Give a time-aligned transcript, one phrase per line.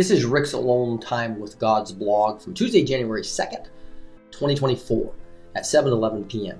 [0.00, 3.66] This is Rick's Alone Time with God's blog from Tuesday, January 2nd,
[4.30, 5.12] 2024
[5.54, 6.58] at 7:11 p.m.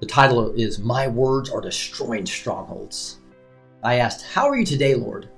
[0.00, 3.20] The title is My Words Are Destroying Strongholds.
[3.84, 5.28] I asked, How are you today, Lord?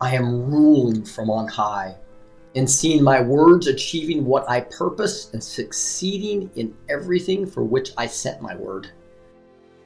[0.00, 1.96] I am ruling from on high
[2.54, 8.06] and seeing my words achieving what I purpose and succeeding in everything for which I
[8.06, 8.92] sent my word.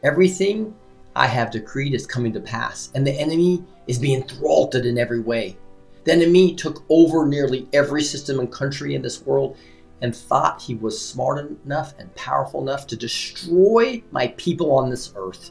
[0.03, 0.75] Everything
[1.17, 5.19] I have decreed is coming to pass, and the enemy is being thwarted in every
[5.19, 5.57] way.
[6.05, 9.57] The enemy took over nearly every system and country in this world
[10.01, 15.13] and thought he was smart enough and powerful enough to destroy my people on this
[15.17, 15.51] earth.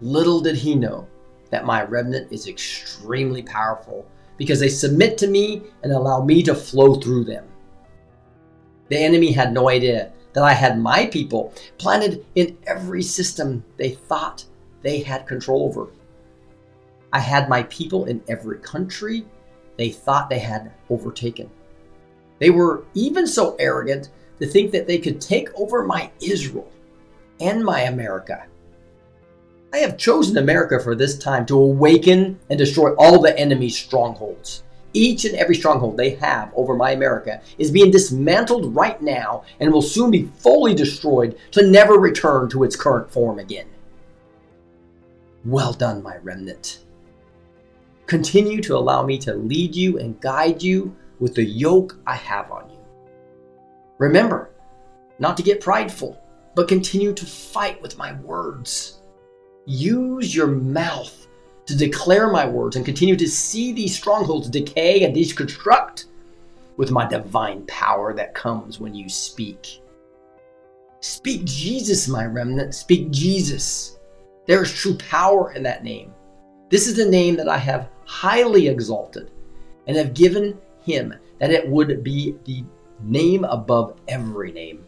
[0.00, 1.06] Little did he know
[1.50, 4.04] that my remnant is extremely powerful
[4.36, 7.46] because they submit to me and allow me to flow through them.
[8.88, 13.90] The enemy had no idea that I had my people planted in every system they
[13.90, 14.44] thought
[14.82, 15.86] they had control over.
[17.14, 19.24] I had my people in every country
[19.76, 21.48] they thought they had overtaken.
[22.40, 26.70] They were even so arrogant to think that they could take over my Israel
[27.40, 28.46] and my America.
[29.72, 34.64] I have chosen America for this time to awaken and destroy all the enemy's strongholds.
[34.92, 39.72] Each and every stronghold they have over my America is being dismantled right now and
[39.72, 43.66] will soon be fully destroyed to never return to its current form again.
[45.44, 46.83] Well done, my remnant.
[48.06, 52.50] Continue to allow me to lead you and guide you with the yoke I have
[52.50, 52.78] on you.
[53.98, 54.50] Remember
[55.18, 56.20] not to get prideful,
[56.54, 59.00] but continue to fight with my words.
[59.64, 61.26] Use your mouth
[61.66, 66.06] to declare my words and continue to see these strongholds decay and deconstruct
[66.76, 69.80] with my divine power that comes when you speak.
[71.00, 72.74] Speak Jesus, my remnant.
[72.74, 73.98] Speak Jesus.
[74.46, 76.12] There is true power in that name.
[76.74, 79.30] This is the name that I have highly exalted
[79.86, 82.64] and have given him that it would be the
[83.00, 84.84] name above every name.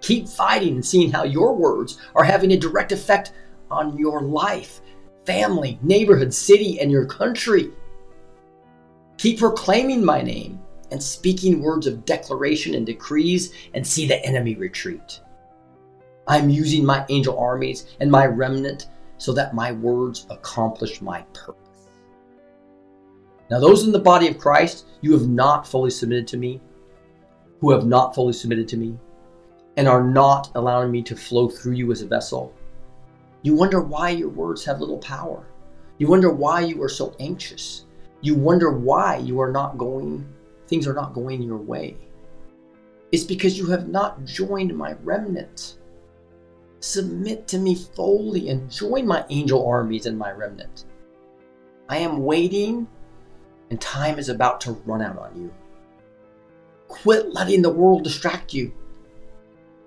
[0.00, 3.32] Keep fighting and seeing how your words are having a direct effect
[3.68, 4.80] on your life,
[5.26, 7.72] family, neighborhood, city, and your country.
[9.18, 10.60] Keep proclaiming my name
[10.92, 15.20] and speaking words of declaration and decrees and see the enemy retreat.
[16.28, 18.86] I'm using my angel armies and my remnant
[19.18, 21.58] so that my words accomplish my purpose.
[23.50, 26.60] Now, those in the body of Christ, you have not fully submitted to me,
[27.60, 28.98] who have not fully submitted to me,
[29.76, 32.54] and are not allowing me to flow through you as a vessel.
[33.42, 35.46] You wonder why your words have little power.
[35.98, 37.84] You wonder why you are so anxious.
[38.20, 40.26] You wonder why you are not going,
[40.66, 41.96] things are not going your way.
[43.12, 45.76] It's because you have not joined my remnant.
[46.84, 50.84] Submit to me fully and join my angel armies and my remnant.
[51.88, 52.86] I am waiting
[53.70, 55.50] and time is about to run out on you.
[56.86, 58.70] Quit letting the world distract you.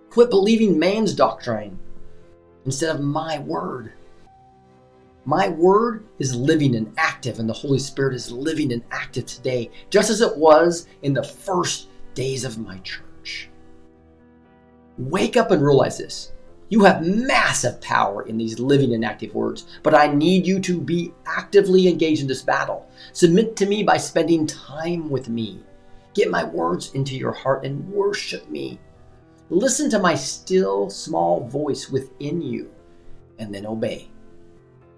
[0.09, 1.77] Quit believing man's doctrine
[2.65, 3.93] instead of my word.
[5.23, 9.69] My word is living and active, and the Holy Spirit is living and active today,
[9.91, 13.49] just as it was in the first days of my church.
[14.97, 16.31] Wake up and realize this.
[16.69, 20.81] You have massive power in these living and active words, but I need you to
[20.81, 22.89] be actively engaged in this battle.
[23.13, 25.61] Submit to me by spending time with me.
[26.13, 28.79] Get my words into your heart and worship me.
[29.50, 32.69] Listen to my still small voice within you
[33.39, 34.09] and then obey.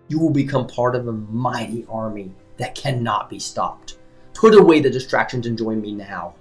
[0.07, 3.99] You will become part of a mighty army that cannot be stopped.
[4.33, 6.33] Put away the distractions and join me now.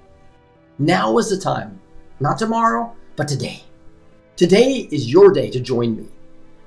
[0.79, 1.79] Now is the time,
[2.19, 3.65] not tomorrow, but today.
[4.39, 6.07] Today is your day to join me.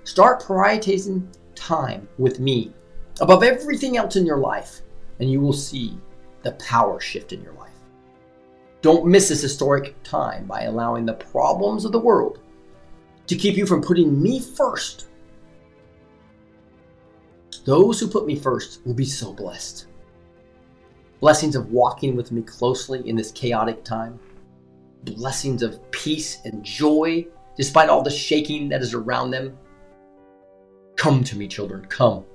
[0.04, 2.74] Start prioritizing time with me
[3.22, 4.82] above everything else in your life,
[5.22, 5.98] and you will see
[6.44, 7.72] the power shift in your life.
[8.82, 12.40] Don't miss this historic time by allowing the problems of the world
[13.28, 15.08] to keep you from putting me first.
[17.64, 19.86] Those who put me first will be so blessed.
[21.22, 24.20] Blessings of walking with me closely in this chaotic time.
[25.06, 27.26] Blessings of peace and joy
[27.62, 29.56] despite all the shaking that is around them.
[30.96, 32.26] Come to me, children, come.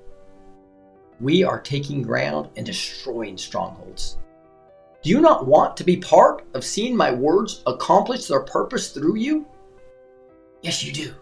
[1.18, 4.18] We are taking ground and destroying strongholds.
[5.02, 9.16] Do you not want to be part of seeing my words accomplish their purpose through
[9.16, 9.44] you?
[10.62, 11.12] Yes, you do.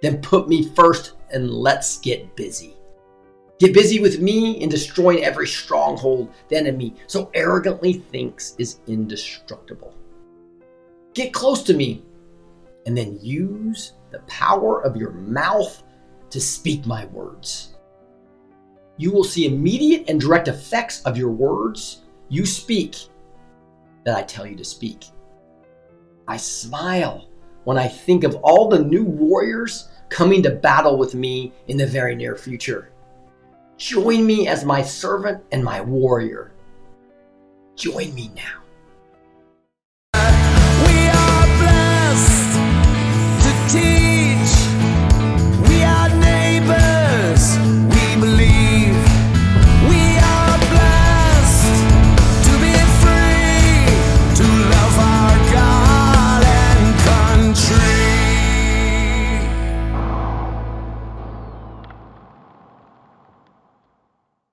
[0.00, 2.74] Then put me first and let's get busy.
[3.58, 9.92] Get busy with me in destroying every stronghold the enemy so arrogantly thinks is indestructible.
[11.12, 12.02] Get close to me
[12.86, 15.82] and then use the power of your mouth
[16.30, 17.74] to speak my words.
[18.96, 22.96] You will see immediate and direct effects of your words you speak
[24.04, 25.04] that I tell you to speak.
[26.26, 27.28] I smile
[27.64, 31.86] when I think of all the new warriors coming to battle with me in the
[31.86, 32.92] very near future.
[33.76, 36.52] Join me as my servant and my warrior.
[37.76, 38.65] Join me now.